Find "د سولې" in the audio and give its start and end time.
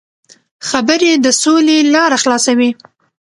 1.25-1.77